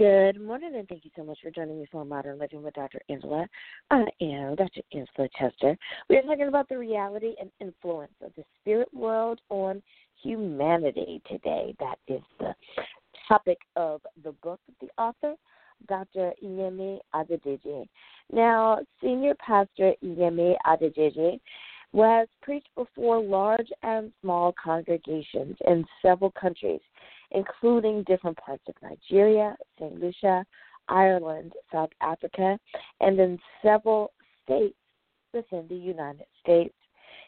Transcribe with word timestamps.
Good 0.00 0.40
morning, 0.40 0.76
and 0.76 0.88
thank 0.88 1.04
you 1.04 1.10
so 1.14 1.22
much 1.22 1.36
for 1.42 1.50
joining 1.50 1.78
me 1.78 1.86
for 1.92 2.06
Modern 2.06 2.38
Living 2.38 2.62
with 2.62 2.72
Dr. 2.72 3.02
Angela. 3.10 3.46
I 3.90 4.06
am 4.22 4.54
Dr. 4.54 4.80
Angela 4.94 5.28
Chester. 5.38 5.76
We 6.08 6.16
are 6.16 6.22
talking 6.22 6.48
about 6.48 6.70
the 6.70 6.78
reality 6.78 7.34
and 7.38 7.50
influence 7.60 8.14
of 8.24 8.32
the 8.34 8.44
spirit 8.58 8.88
world 8.94 9.42
on 9.50 9.82
humanity 10.22 11.20
today. 11.28 11.74
That 11.80 11.98
is 12.08 12.22
the 12.38 12.54
topic 13.28 13.58
of 13.76 14.00
the 14.24 14.32
book 14.42 14.60
of 14.68 14.74
the 14.80 14.88
author, 14.96 15.34
Dr. 15.86 16.32
Yemi 16.42 17.00
Adedeji. 17.14 17.86
Now, 18.32 18.78
Senior 19.02 19.34
Pastor 19.34 19.92
Yemi 20.02 20.54
Adedeji 20.66 21.38
has 21.94 22.28
preached 22.40 22.70
before 22.74 23.20
large 23.20 23.68
and 23.82 24.12
small 24.22 24.54
congregations 24.64 25.58
in 25.66 25.84
several 26.00 26.30
countries 26.40 26.80
including 27.30 28.02
different 28.04 28.36
parts 28.38 28.64
of 28.68 28.74
Nigeria, 28.82 29.56
St. 29.78 30.00
Lucia, 30.00 30.44
Ireland, 30.88 31.52
South 31.72 31.90
Africa, 32.00 32.58
and 33.00 33.18
in 33.18 33.38
several 33.62 34.12
states 34.44 34.76
within 35.32 35.66
the 35.68 35.76
United 35.76 36.26
States. 36.40 36.74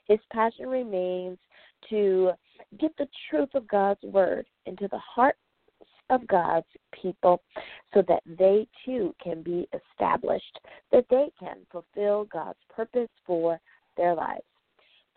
His 0.06 0.18
passion 0.32 0.66
remains 0.66 1.38
to 1.90 2.32
get 2.78 2.92
the 2.98 3.08
truth 3.30 3.50
of 3.54 3.68
God's 3.68 4.02
word 4.02 4.46
into 4.66 4.88
the 4.88 4.98
hearts 4.98 5.38
of 6.10 6.26
God's 6.26 6.66
people 7.00 7.40
so 7.94 8.02
that 8.08 8.22
they 8.38 8.66
too 8.84 9.14
can 9.22 9.42
be 9.42 9.68
established, 9.72 10.58
that 10.90 11.06
they 11.08 11.30
can 11.38 11.58
fulfill 11.70 12.24
God's 12.24 12.58
purpose 12.74 13.08
for 13.26 13.60
their 13.96 14.14
lives. 14.14 14.42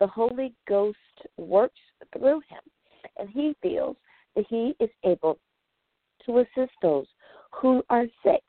The 0.00 0.06
Holy 0.06 0.54
Ghost 0.68 0.96
works 1.36 1.80
through 2.12 2.40
him, 2.48 2.60
and 3.18 3.28
he 3.28 3.56
feels 3.62 3.96
He 4.48 4.74
is 4.80 4.90
able 5.04 5.38
to 6.26 6.38
assist 6.38 6.72
those 6.82 7.06
who 7.52 7.82
are 7.88 8.06
sick, 8.22 8.42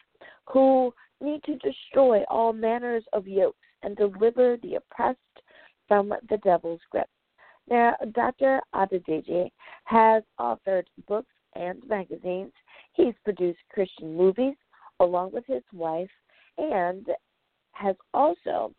who 0.47 0.93
need 1.21 1.43
to 1.43 1.55
destroy 1.57 2.23
all 2.29 2.53
manners 2.53 3.03
of 3.13 3.27
yokes 3.27 3.57
and 3.83 3.95
deliver 3.95 4.57
the 4.61 4.75
oppressed 4.75 5.19
from 5.87 6.13
the 6.29 6.37
devil's 6.37 6.81
grip. 6.91 7.07
Now, 7.69 7.95
Dr. 8.13 8.61
Adedeji 8.73 9.49
has 9.85 10.23
authored 10.39 10.85
books 11.07 11.33
and 11.55 11.81
magazines. 11.87 12.53
He's 12.93 13.13
produced 13.23 13.59
Christian 13.73 14.15
movies 14.15 14.55
along 14.99 15.31
with 15.31 15.45
his 15.45 15.63
wife, 15.73 16.09
and 16.57 17.05
has 17.73 17.95
also, 18.13 18.73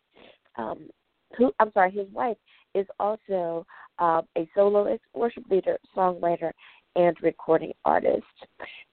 um, 0.57 0.89
who 1.37 1.53
I'm 1.59 1.71
sorry, 1.71 1.91
his 1.91 2.09
wife 2.11 2.37
is 2.75 2.85
also 2.99 3.65
uh, 3.99 4.21
a 4.37 4.49
soloist, 4.55 5.03
worship 5.13 5.43
leader, 5.49 5.77
songwriter, 5.95 6.51
and 6.99 7.15
recording 7.21 7.71
artist. 7.85 8.23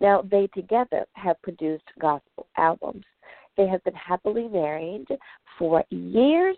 Now, 0.01 0.23
they 0.31 0.47
together 0.55 1.07
have 1.15 1.43
produced 1.43 1.85
gospel 2.01 2.47
albums. 2.57 3.05
They 3.57 3.67
have 3.67 3.83
been 3.83 3.95
happily 3.95 4.47
married 4.47 5.07
for 5.59 5.83
years 5.91 6.57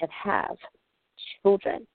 and 0.00 0.10
have 0.10 0.56
children. 1.42 1.86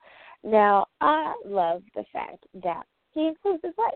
Now, 0.44 0.86
I 1.02 1.36
love 1.46 1.84
the 1.94 2.06
fact 2.14 2.46
that 2.64 2.84
he 3.12 3.28
includes 3.28 3.64
his 3.64 3.74
wife 3.78 3.94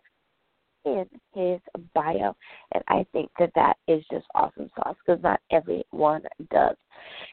in 0.85 1.05
his 1.33 1.61
bio, 1.93 2.35
and 2.73 2.83
I 2.89 3.05
think 3.13 3.29
that 3.39 3.51
that 3.55 3.77
is 3.87 4.03
just 4.11 4.25
awesome 4.35 4.69
sauce 4.75 4.97
because 5.05 5.23
not 5.23 5.39
everyone 5.51 6.23
does. 6.51 6.75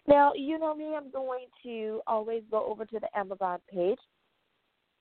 Now, 0.07 0.33
you 0.37 0.59
know 0.59 0.75
me, 0.75 0.95
I'm 0.97 1.11
going 1.11 1.47
to 1.65 2.01
always 2.07 2.43
go 2.49 2.65
over 2.67 2.85
to 2.85 3.01
the 3.01 3.19
Amazon 3.19 3.59
page 3.73 3.99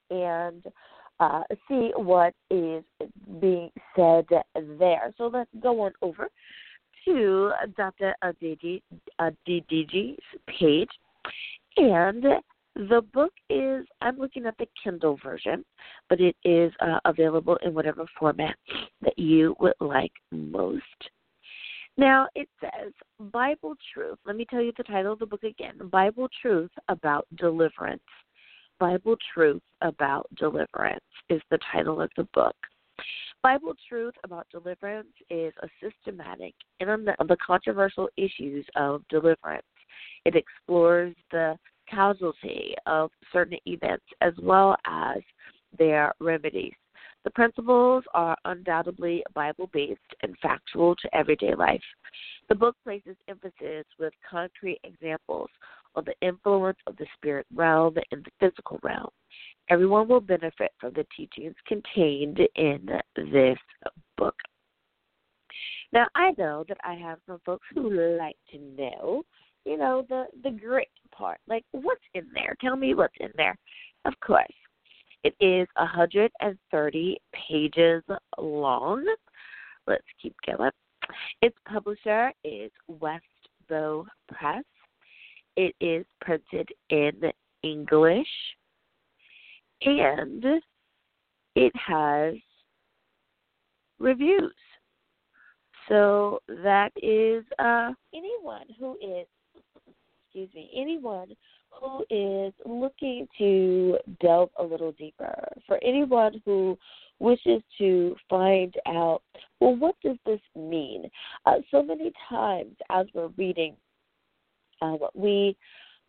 and 0.09 0.63
uh, 1.19 1.43
see 1.67 1.91
what 1.95 2.33
is 2.49 2.83
being 3.39 3.69
said 3.95 4.25
there. 4.55 5.13
So 5.17 5.27
let's 5.27 5.49
go 5.61 5.81
on 5.81 5.93
over 6.01 6.27
to 7.05 7.51
Dr. 7.77 8.15
Adedeji's 8.23 10.19
page. 10.47 10.89
And 11.77 12.23
the 12.75 13.01
book 13.13 13.31
is, 13.49 13.85
I'm 14.01 14.17
looking 14.17 14.45
at 14.45 14.57
the 14.57 14.67
Kindle 14.83 15.17
version, 15.23 15.63
but 16.09 16.19
it 16.19 16.35
is 16.43 16.73
uh, 16.81 16.99
available 17.05 17.57
in 17.63 17.73
whatever 17.73 18.05
format 18.19 18.55
that 19.01 19.17
you 19.17 19.55
would 19.59 19.75
like 19.79 20.11
most. 20.31 20.83
Now 21.97 22.27
it 22.35 22.49
says 22.59 22.91
Bible 23.31 23.75
Truth. 23.93 24.19
Let 24.25 24.35
me 24.35 24.45
tell 24.49 24.61
you 24.61 24.73
the 24.75 24.83
title 24.83 25.13
of 25.13 25.19
the 25.19 25.25
book 25.25 25.43
again 25.43 25.75
Bible 25.89 26.27
Truth 26.41 26.71
about 26.89 27.25
Deliverance. 27.37 28.01
Bible 28.79 29.15
Truth 29.33 29.61
About 29.81 30.27
Deliverance 30.37 30.99
is 31.29 31.41
the 31.49 31.59
title 31.71 32.01
of 32.01 32.09
the 32.17 32.27
book. 32.33 32.55
Bible 33.41 33.73
Truth 33.87 34.15
About 34.25 34.47
Deliverance 34.51 35.13
is 35.29 35.53
a 35.61 35.67
systematic 35.81 36.53
in 36.81 36.87
the 37.05 37.37
controversial 37.45 38.09
issues 38.17 38.65
of 38.75 39.07
deliverance. 39.09 39.65
It 40.25 40.35
explores 40.35 41.15
the 41.31 41.57
causality 41.89 42.75
of 42.85 43.11
certain 43.31 43.59
events 43.65 44.05
as 44.19 44.33
well 44.41 44.75
as 44.85 45.19
their 45.77 46.13
remedies. 46.19 46.73
The 47.23 47.31
principles 47.31 48.03
are 48.13 48.35
undoubtedly 48.43 49.23
Bible 49.33 49.69
based 49.71 50.01
and 50.21 50.35
factual 50.41 50.95
to 50.97 51.15
everyday 51.15 51.55
life. 51.55 51.81
The 52.49 52.55
book 52.55 52.75
places 52.83 53.15
emphasis 53.29 53.85
with 53.97 54.13
concrete 54.29 54.79
examples 54.83 55.49
on 55.95 56.05
the 56.05 56.27
influence 56.27 56.77
of 56.87 56.95
the 56.97 57.05
spirit 57.15 57.45
realm 57.53 57.95
in 58.11 58.23
the 58.23 58.31
physical 58.39 58.79
realm. 58.83 59.09
Everyone 59.69 60.07
will 60.07 60.21
benefit 60.21 60.71
from 60.79 60.93
the 60.93 61.05
teachings 61.15 61.55
contained 61.67 62.39
in 62.55 62.87
this 63.15 63.57
book. 64.17 64.35
Now, 65.91 66.07
I 66.13 66.33
know 66.37 66.65
that 66.67 66.77
I 66.83 66.93
have 66.95 67.19
some 67.25 67.39
folks 67.45 67.65
who 67.73 67.89
like 68.19 68.37
to 68.51 68.59
know, 68.77 69.23
you 69.63 69.77
know, 69.77 70.05
the 70.09 70.25
the 70.43 70.51
grit 70.51 70.89
part. 71.11 71.39
Like, 71.47 71.63
what's 71.71 72.03
in 72.13 72.27
there? 72.33 72.55
Tell 72.61 72.75
me 72.75 72.93
what's 72.93 73.15
in 73.19 73.31
there. 73.37 73.57
Of 74.03 74.13
course, 74.19 74.45
it 75.23 75.33
is 75.39 75.67
130 75.77 77.17
pages 77.33 78.03
long. 78.37 79.05
Let's 79.87 80.03
keep 80.21 80.35
going. 80.45 80.71
Its 81.41 81.57
publisher 81.67 82.31
is. 82.43 82.71
It 82.87 83.21
is 85.81 86.05
printed 86.21 86.69
in 86.89 87.31
English 87.63 88.27
and 89.81 90.43
it 91.55 91.71
has 91.75 92.35
reviews. 93.99 94.53
So 95.87 96.39
that 96.47 96.91
is 96.95 97.43
uh, 97.59 97.91
anyone 98.13 98.65
who 98.79 98.93
is, 98.95 99.27
excuse 100.25 100.49
me, 100.55 100.71
anyone 100.75 101.29
who 101.69 102.03
is 102.09 102.53
looking 102.65 103.27
to 103.37 103.97
delve 104.21 104.49
a 104.57 104.63
little 104.63 104.93
deeper, 104.93 105.47
for 105.67 105.77
anyone 105.83 106.41
who 106.45 106.77
wishes 107.19 107.61
to 107.77 108.15
find 108.29 108.73
out, 108.87 109.21
well, 109.59 109.75
what 109.75 109.95
does 110.03 110.17
this 110.25 110.39
mean? 110.55 111.09
Uh, 111.45 111.55
so 111.69 111.83
many 111.83 112.11
times 112.29 112.75
as 112.89 113.05
we're 113.13 113.29
reading 113.37 113.75
uh, 114.81 114.97
we 115.13 115.55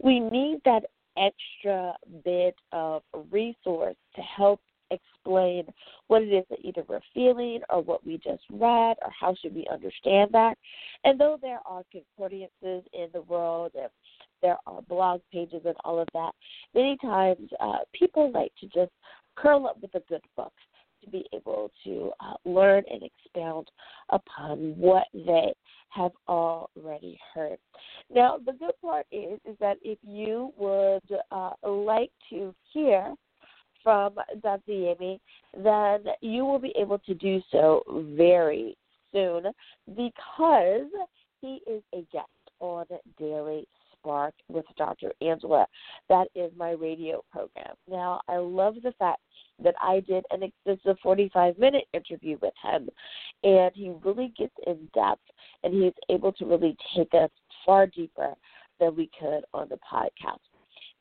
we 0.02 0.20
need 0.20 0.60
that 0.64 0.84
extra 1.16 1.94
bit 2.24 2.54
of 2.72 3.02
resource 3.30 3.96
to 4.14 4.22
help 4.22 4.60
explain 4.90 5.64
what 6.06 6.22
it 6.22 6.26
is 6.26 6.44
that 6.50 6.58
either 6.62 6.82
we're 6.88 7.00
feeling 7.12 7.60
or 7.70 7.82
what 7.82 8.06
we 8.06 8.18
just 8.18 8.42
read 8.50 8.96
or 9.02 9.10
how 9.18 9.34
should 9.34 9.54
we 9.54 9.66
understand 9.72 10.30
that. 10.32 10.56
And 11.04 11.18
though 11.18 11.38
there 11.40 11.60
are 11.66 11.82
concordances 11.90 12.52
in 12.92 13.08
the 13.12 13.22
world 13.22 13.72
and 13.74 13.88
there 14.42 14.58
are 14.66 14.82
blog 14.82 15.20
pages 15.32 15.62
and 15.64 15.74
all 15.84 15.98
of 15.98 16.08
that, 16.12 16.32
many 16.74 16.96
times 16.98 17.50
uh, 17.60 17.78
people 17.98 18.30
like 18.32 18.52
to 18.60 18.66
just 18.66 18.92
curl 19.36 19.66
up 19.66 19.78
with 19.80 19.94
a 19.94 20.02
good 20.08 20.22
book 20.36 20.52
to 21.06 21.10
be 21.10 21.24
able 21.32 21.70
to 21.84 22.10
uh, 22.20 22.34
learn 22.44 22.84
and 22.90 23.02
expound 23.02 23.70
upon 24.10 24.74
what 24.76 25.06
they 25.14 25.54
have 25.90 26.12
already 26.28 27.18
heard. 27.34 27.58
Now, 28.14 28.38
the 28.44 28.52
good 28.52 28.74
part 28.82 29.06
is 29.10 29.40
is 29.44 29.56
that 29.60 29.78
if 29.82 29.98
you 30.02 30.52
would 30.58 31.02
uh, 31.30 31.52
like 31.64 32.10
to 32.30 32.54
hear 32.72 33.14
from 33.82 34.14
Dr. 34.42 34.72
Yemi, 34.72 35.20
then 35.56 36.12
you 36.20 36.44
will 36.44 36.58
be 36.58 36.74
able 36.76 36.98
to 37.00 37.14
do 37.14 37.40
so 37.52 37.82
very 38.16 38.76
soon 39.12 39.44
because 39.94 40.90
he 41.40 41.60
is 41.66 41.82
a 41.94 42.04
guest 42.12 42.26
on 42.60 42.84
Daily 43.18 43.66
Spark 43.92 44.34
with 44.48 44.64
Dr. 44.76 45.12
Angela. 45.20 45.66
That 46.08 46.28
is 46.34 46.50
my 46.56 46.72
radio 46.72 47.22
program. 47.30 47.74
Now, 47.88 48.20
I 48.28 48.36
love 48.36 48.74
the 48.82 48.92
fact 48.98 49.20
that 49.62 49.74
I 49.80 50.00
did 50.00 50.24
an 50.30 50.42
extensive 50.42 50.98
45 51.02 51.58
minute 51.58 51.84
interview 51.92 52.38
with 52.40 52.54
him. 52.62 52.88
And 53.44 53.70
he 53.74 53.92
really 54.04 54.32
gets 54.36 54.54
in 54.66 54.88
depth 54.94 55.22
and 55.62 55.74
he's 55.74 55.92
able 56.08 56.32
to 56.32 56.44
really 56.44 56.76
take 56.96 57.12
us 57.14 57.30
far 57.64 57.86
deeper 57.86 58.34
than 58.78 58.94
we 58.96 59.10
could 59.18 59.44
on 59.54 59.68
the 59.68 59.78
podcast. 59.90 60.38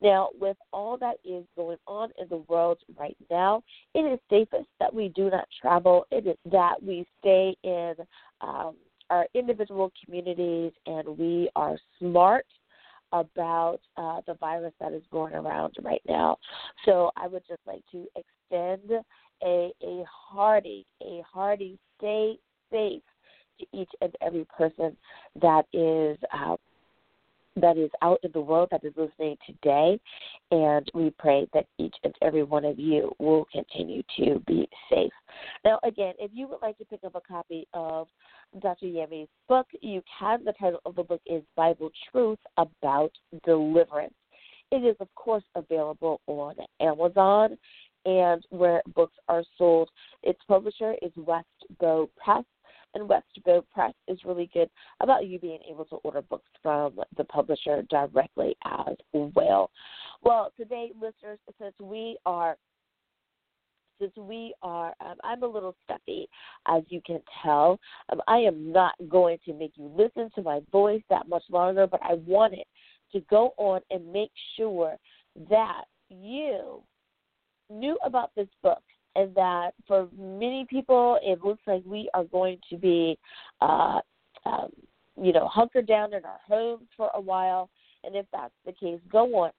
Now, 0.02 0.30
with 0.40 0.58
all 0.74 0.98
that 0.98 1.18
is 1.24 1.46
going 1.56 1.78
on 1.88 2.10
in 2.20 2.28
the 2.30 2.44
world 2.50 2.80
right 3.00 3.18
now, 3.32 3.64
it 3.94 4.00
is 4.00 4.20
safest 4.30 4.68
that 4.80 4.94
we 4.94 5.10
do 5.10 5.30
not 5.30 5.48
travel. 5.62 6.06
It 6.12 6.28
is 6.28 6.38
that 6.52 6.76
we 6.82 7.06
stay 7.20 7.56
in 7.64 7.96
um, 8.42 8.76
our 9.10 9.28
individual 9.34 9.92
communities 10.04 10.74
and 10.86 11.18
we 11.18 11.50
are 11.56 11.78
smart 12.00 12.46
about 13.20 13.80
uh, 13.98 14.22
the 14.28 14.34
virus 14.36 14.74
that 14.80 14.94
is 14.94 15.04
going 15.12 15.34
around 15.34 15.76
right 15.82 16.02
now. 16.08 16.38
So 16.86 17.12
I 17.16 17.28
would 17.28 17.44
just 17.48 17.62
like 17.66 17.84
to 17.92 18.06
extend 18.16 19.04
a, 19.44 19.72
a 19.84 20.04
hearty, 20.08 20.86
a 21.02 21.22
hearty 21.32 21.78
stay 21.98 22.38
safe 22.72 23.02
to 23.60 23.66
each 23.74 23.90
and 24.02 24.14
every 24.22 24.46
person 24.46 24.96
that 25.42 25.66
is 25.74 26.18
uh, 26.34 26.56
that 27.58 27.78
is 27.78 27.90
out 28.02 28.20
in 28.24 28.32
the 28.34 28.42
world 28.42 28.68
that 28.72 28.84
is 28.84 28.94
listening 28.98 29.38
today. 29.46 30.00
And 30.52 30.90
we 30.94 31.14
pray 31.18 31.48
that 31.54 31.66
each 31.78 31.96
and 32.04 32.14
every 32.22 32.44
one 32.44 32.66
of 32.66 32.78
you 32.78 33.12
will 33.20 33.46
continue 33.52 34.04
to 34.18 34.40
be. 34.46 34.68
Now, 35.66 35.80
again, 35.84 36.14
if 36.20 36.30
you 36.32 36.48
would 36.48 36.62
like 36.62 36.78
to 36.78 36.86
pick 36.86 37.04
up 37.04 37.16
a 37.16 37.22
copy 37.22 37.68
of 37.74 38.08
Dr. 38.62 38.86
Yemi's 38.86 39.28
book, 39.50 39.66
you 39.82 40.04
can. 40.20 40.46
The 40.46 40.54
title 40.54 40.80
of 40.86 40.96
the 40.96 41.04
book 41.04 41.22
is 41.26 41.42
Bible 41.56 41.90
Truth 42.12 42.38
About 42.58 43.12
Deliverance. 43.44 44.14
It 44.72 44.86
is, 44.86 44.96
of 45.00 45.08
course, 45.16 45.44
available 45.56 46.22
on 46.28 46.56
Amazon 46.80 47.58
and 48.06 48.46
where 48.52 48.84
books 48.96 49.16
are 49.28 49.44
sold. 49.58 49.90
Its 50.22 50.40
publisher 50.48 50.94
is 51.02 51.12
Westbow 51.18 52.10
Press 52.16 52.44
and 52.94 53.10
Westbow 53.10 53.64
Press 53.74 53.94
is 54.08 54.20
really 54.24 54.50
good 54.54 54.70
about 55.02 55.28
you 55.28 55.40
being 55.40 55.60
able 55.70 55.86
to 55.86 55.96
order 55.98 56.22
books 56.22 56.50
from 56.62 57.00
the 57.18 57.24
publisher 57.26 57.82
directly 57.90 58.56
as 58.66 58.96
well. 59.14 59.70
Well, 60.22 60.52
today, 60.56 60.92
listeners, 60.96 61.40
since 61.60 61.74
we 61.80 62.18
are 62.26 62.56
since 64.00 64.12
we 64.18 64.54
are, 64.62 64.94
um, 65.02 65.16
I'm 65.24 65.44
a 65.44 65.48
little 65.48 65.76
stuffy, 65.84 66.28
as 66.68 66.84
you 66.90 67.02
can 67.06 67.20
tell. 67.44 67.80
Um, 68.12 68.22
I 68.28 68.38
am 68.38 68.72
not 68.72 68.94
going 69.10 69.38
to 69.46 69.54
make 69.54 69.74
you 69.76 69.92
listen 69.96 70.30
to 70.36 70.42
my 70.42 70.62
voice 70.72 71.02
that 71.10 71.28
much 71.28 71.44
longer, 71.50 71.88
but 71.88 72.02
I 72.04 72.16
wanted 72.26 72.66
to 73.12 73.20
go 73.30 73.54
on 73.58 73.82
and 73.90 74.12
make 74.12 74.32
sure 74.58 74.98
that 75.50 75.84
you 76.10 76.82
knew 77.70 77.98
about 78.06 78.32
this 78.36 78.48
book 78.62 78.82
and 79.16 79.34
that 79.36 79.72
for 79.88 80.08
many 80.18 80.66
people, 80.70 81.18
it 81.22 81.44
looks 81.44 81.62
like 81.68 81.84
we 81.86 82.10
are 82.14 82.26
going 82.26 82.60
to 82.70 82.78
be, 82.78 83.18
uh, 83.62 84.00
um, 84.46 84.70
you 85.22 85.32
know, 85.32 85.48
hunkered 85.48 85.88
down 85.88 86.14
in 86.14 86.26
our 86.26 86.40
homes 86.48 86.88
for 86.98 87.10
a 87.16 87.22
while. 87.22 87.70
And 88.04 88.16
if 88.16 88.26
that's 88.32 88.54
the 88.66 88.74
case, 88.74 89.00
go 89.12 89.26
on 89.36 89.52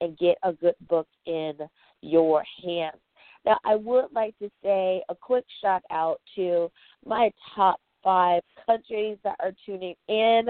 and 0.00 0.18
get 0.18 0.36
a 0.42 0.52
good 0.52 0.74
book 0.88 1.06
in 1.26 1.52
your 2.00 2.42
hands. 2.64 2.96
Now, 3.44 3.58
I 3.64 3.76
would 3.76 4.06
like 4.14 4.38
to 4.38 4.50
say 4.62 5.02
a 5.08 5.14
quick 5.14 5.44
shout 5.60 5.82
out 5.90 6.20
to 6.36 6.70
my 7.04 7.30
top 7.54 7.80
five 8.02 8.42
countries 8.66 9.18
that 9.24 9.36
are 9.40 9.52
tuning 9.64 9.94
in. 10.08 10.46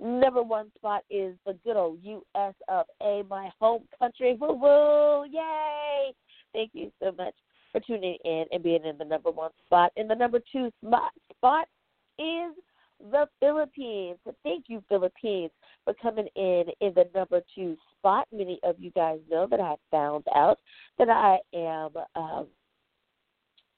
Number 0.00 0.42
one 0.42 0.70
spot 0.76 1.02
is 1.10 1.34
the 1.46 1.56
good 1.64 1.76
old 1.76 1.98
U.S. 2.02 2.54
of 2.68 2.86
A, 3.02 3.22
my 3.28 3.50
home 3.60 3.84
country. 3.98 4.36
Woo 4.40 4.54
woo! 4.54 5.24
Yay! 5.30 6.12
Thank 6.52 6.70
you 6.72 6.90
so 7.02 7.12
much 7.12 7.34
for 7.72 7.80
tuning 7.80 8.16
in 8.24 8.44
and 8.52 8.62
being 8.62 8.84
in 8.84 8.96
the 8.98 9.04
number 9.04 9.30
one 9.30 9.50
spot. 9.66 9.92
And 9.96 10.08
the 10.08 10.14
number 10.14 10.40
two 10.52 10.70
spot, 10.84 11.12
spot 11.36 11.66
is 12.18 12.54
the 13.00 13.26
Philippines. 13.40 14.18
Thank 14.42 14.64
you, 14.68 14.82
Philippines, 14.88 15.50
for 15.84 15.94
coming 15.94 16.28
in 16.36 16.64
in 16.80 16.94
the 16.94 17.08
number 17.14 17.42
two 17.54 17.76
spot. 17.98 18.26
Many 18.32 18.58
of 18.62 18.76
you 18.78 18.90
guys 18.90 19.18
know 19.30 19.46
that 19.50 19.60
I 19.60 19.74
found 19.90 20.24
out 20.34 20.58
that 20.98 21.08
I 21.08 21.38
am 21.54 21.90
um, 22.14 22.46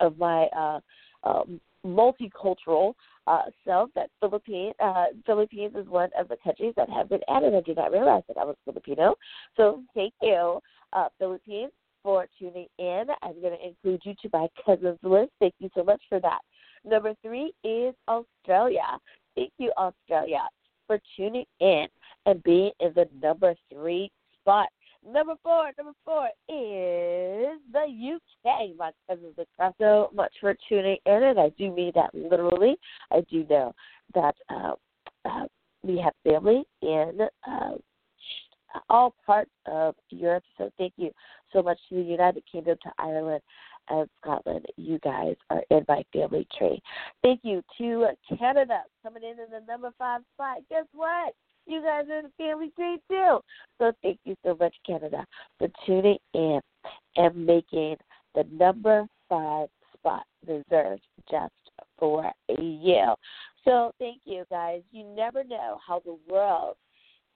of 0.01 0.19
my 0.19 0.47
uh, 0.57 0.81
um, 1.25 1.61
multicultural 1.85 2.95
uh, 3.27 3.43
self. 3.65 3.91
That 3.95 4.11
Philippine 4.21 4.73
uh, 4.81 5.07
Philippines 5.25 5.75
is 5.77 5.87
one 5.89 6.11
of 6.19 6.29
the 6.29 6.37
countries 6.43 6.75
that 6.77 6.89
have 6.91 7.09
been 7.09 7.21
added. 7.29 7.55
I 7.55 7.61
did 7.61 7.77
not 7.77 7.93
realize 7.93 8.23
that 8.29 8.39
I 8.39 8.45
was 8.45 8.57
Filipino. 8.65 9.15
So 9.57 9.83
thank 9.95 10.13
you, 10.23 10.61
uh, 10.93 11.09
Philippines 11.19 11.73
for 12.03 12.29
tuning 12.39 12.69
in. 12.79 13.07
I'm 13.23 13.41
going 13.41 13.59
to 13.59 13.67
include 13.67 14.01
you 14.05 14.15
to 14.23 14.31
my 14.33 14.47
cousins 14.65 14.99
list. 15.03 15.33
Thank 15.41 15.55
you 15.59 15.69
so 15.75 15.83
much 15.83 16.01
for 16.09 16.21
that. 16.21 16.39
Number 16.87 17.15
three 17.23 17.53
is 17.65 17.95
Australia. 18.09 18.99
Thank 19.35 19.53
you, 19.59 19.73
Australia, 19.77 20.49
for 20.87 21.01
tuning 21.17 21.45
in 21.61 21.87
and 22.27 22.43
being 22.45 22.71
in 22.81 22.93
the 22.95 23.09
number 23.21 23.55
three 23.73 24.11
spot. 24.41 24.69
Number 25.05 25.35
four, 25.43 25.71
number 25.77 25.93
four 26.05 26.27
is 26.49 27.59
the 27.73 28.17
UK. 28.45 28.77
My 28.77 28.91
cousins 29.09 29.35
across 29.39 29.75
so 29.79 30.11
much 30.15 30.33
for 30.41 30.57
tuning 30.69 30.97
in, 31.07 31.23
and 31.23 31.39
I 31.39 31.51
do 31.51 31.71
mean 31.73 31.93
that 31.95 32.15
literally. 32.15 32.77
I 33.13 33.21
do 33.31 33.45
know 33.49 33.75
that 34.15 34.35
uh, 34.49 34.73
uh, 35.25 35.47
we 35.83 35.99
have 35.99 36.13
family 36.25 36.65
in 36.83 37.21
uh, 37.49 37.73
all 38.89 39.15
parts 39.25 39.51
of 39.67 39.95
Europe. 40.11 40.45
So 40.59 40.71
thank 40.79 40.95
you 40.97 41.11
so 41.53 41.63
much 41.63 41.79
to 41.89 41.97
the 41.97 42.03
United 42.03 42.43
Kingdom, 42.51 42.77
to 42.83 42.91
Ireland, 42.99 43.43
and 43.89 44.09
Scotland. 44.21 44.67
You 44.77 44.99
guys 44.99 45.37
are 45.51 45.63
in 45.71 45.85
my 45.89 46.05
family 46.13 46.47
tree. 46.57 46.81
Thank 47.23 47.41
you 47.43 47.63
to 47.79 48.09
Canada 48.39 48.83
coming 49.03 49.23
in 49.23 49.31
in 49.31 49.51
the 49.51 49.65
number 49.67 49.93
five 49.99 50.23
spot. 50.35 50.59
Guess 50.69 50.87
what? 50.93 51.35
You 51.67 51.83
guys 51.83 52.05
are 52.11 52.19
in 52.19 52.27
the 52.27 52.45
family 52.45 52.73
tree 52.77 52.99
too. 53.09 53.41
So 53.79 53.93
thank 54.03 54.19
you 54.25 54.37
so 54.45 54.57
much, 54.59 54.75
Canada, 54.87 55.25
for 55.59 55.69
tuning 55.85 56.19
in 56.35 56.61
and 57.17 57.47
making 57.47 57.97
the 58.35 58.45
number 58.53 59.07
five 59.29 59.69
spot 59.97 60.25
reserved 60.47 61.03
just 61.31 61.53
for 61.99 62.31
you. 62.49 63.15
So 63.65 63.93
thank 63.99 64.21
you 64.25 64.45
guys. 64.51 64.83
You 64.93 65.05
never 65.05 65.43
know 65.43 65.79
how 65.87 66.01
the 66.05 66.17
world 66.29 66.77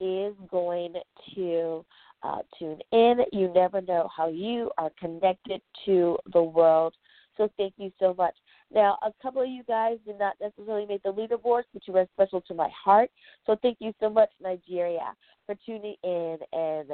is 0.00 0.35
going 0.50 0.95
to 1.35 1.85
uh, 2.23 2.38
tune 2.59 2.78
in. 2.92 3.19
You 3.33 3.52
never 3.54 3.80
know 3.80 4.09
how 4.14 4.28
you 4.28 4.71
are 4.78 4.90
connected 4.99 5.61
to 5.87 6.19
the 6.33 6.42
world. 6.42 6.95
So 7.37 7.49
thank 7.57 7.75
you 7.78 7.90
so 7.99 8.14
much. 8.16 8.35
Now, 8.73 8.99
a 9.02 9.12
couple 9.23 9.42
of 9.42 9.49
you 9.49 9.62
guys 9.64 9.99
did 10.07 10.19
not 10.19 10.35
necessarily 10.40 10.87
make 10.87 11.02
the 11.02 11.12
leaderboards, 11.12 11.64
but 11.73 11.87
you 11.87 11.97
are 11.97 12.07
special 12.14 12.40
to 12.42 12.54
my 12.54 12.69
heart. 12.69 13.11
So 13.47 13.57
thank 13.62 13.78
you 13.80 13.92
so 13.99 14.11
much, 14.11 14.30
Nigeria, 14.42 15.14
for 15.47 15.54
tuning 15.66 15.97
in 16.04 16.38
and 16.52 16.90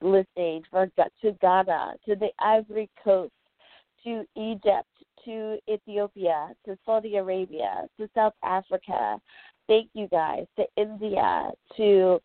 listening, 0.00 0.62
for 0.70 0.90
to 0.96 1.32
Ghana, 1.40 1.94
to 2.06 2.16
the 2.16 2.30
Ivory 2.38 2.90
Coast, 3.04 3.32
to 4.04 4.24
Egypt, 4.36 4.88
to 5.24 5.58
Ethiopia, 5.68 6.48
to 6.64 6.78
Saudi 6.86 7.16
Arabia, 7.16 7.86
to 7.98 8.08
South 8.14 8.32
Africa. 8.42 9.20
Thank 9.68 9.90
you 9.92 10.08
guys, 10.08 10.46
to 10.56 10.64
India, 10.76 11.50
to 11.76 12.20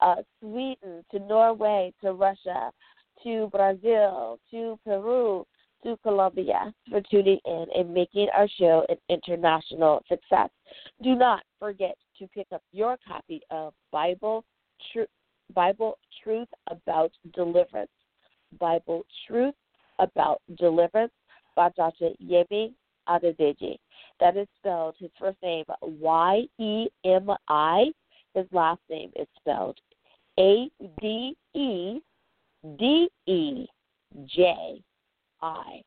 uh, 0.00 0.16
Sweden 0.40 1.04
to 1.10 1.18
Norway 1.18 1.92
to 2.02 2.12
Russia 2.12 2.70
to 3.22 3.48
Brazil 3.50 4.38
to 4.50 4.78
Peru 4.84 5.44
to 5.84 5.96
Colombia 6.02 6.72
for 6.90 7.00
tuning 7.10 7.38
in 7.44 7.66
and 7.74 7.94
making 7.94 8.28
our 8.36 8.48
show 8.58 8.84
an 8.88 8.96
international 9.08 10.02
success. 10.08 10.50
Do 11.02 11.14
not 11.14 11.42
forget 11.58 11.96
to 12.18 12.26
pick 12.28 12.46
up 12.52 12.62
your 12.72 12.96
copy 13.06 13.40
of 13.50 13.74
Bible 13.92 14.44
Bible 15.54 15.98
Truth 16.22 16.48
About 16.70 17.10
Deliverance. 17.34 17.90
Bible 18.58 19.04
Truth 19.26 19.54
About 19.98 20.40
Deliverance 20.58 21.12
by 21.56 21.70
Dr. 21.76 22.10
Yemi 22.22 22.72
Adedeji. 23.08 23.78
That 24.20 24.36
is 24.36 24.46
spelled 24.58 24.94
his 24.98 25.10
first 25.18 25.38
name 25.42 25.64
Y 25.82 26.42
E 26.58 26.86
M 27.04 27.30
I. 27.48 27.86
His 28.34 28.46
last 28.52 28.80
name 28.90 29.10
is 29.16 29.26
spelled 29.40 29.78
a 30.38 30.70
D 31.00 31.36
E 31.54 32.00
D 32.78 33.08
E 33.26 33.66
J 34.26 34.82
I. 35.42 35.82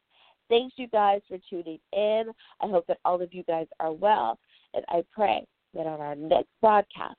Thanks, 0.50 0.76
you 0.78 0.88
guys, 0.88 1.22
for 1.28 1.38
tuning 1.50 1.80
in. 1.94 2.26
I 2.62 2.68
hope 2.68 2.86
that 2.88 3.00
all 3.06 3.22
of 3.22 3.34
you 3.34 3.44
guys 3.44 3.68
are 3.80 3.94
well, 3.94 4.38
and 4.74 4.84
I 4.90 5.04
pray 5.14 5.46
that 5.74 5.88
on 5.88 6.02
our 6.02 6.16
next 6.16 6.50
broadcast 6.60 7.16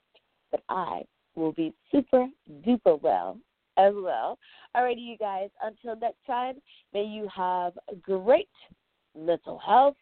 that 0.51 0.63
I 0.69 1.03
will 1.35 1.53
be 1.53 1.73
super 1.91 2.27
duper 2.67 3.01
well 3.01 3.39
as 3.79 3.95
well. 3.97 4.39
Alrighty, 4.77 5.01
you 5.01 5.17
guys. 5.17 5.49
Until 5.63 5.97
next 5.97 6.25
time, 6.27 6.57
may 6.93 7.05
you 7.05 7.27
have 7.35 7.73
great 8.03 8.49
mental 9.19 9.59
health 9.59 9.97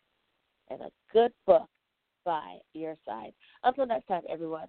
and 0.71 0.81
a 0.81 0.91
good 1.13 1.33
book 1.47 1.69
by 2.25 2.57
your 2.75 2.97
side. 3.07 3.33
Until 3.65 3.87
next 3.87 4.07
time, 4.07 4.23
everyone. 4.29 4.67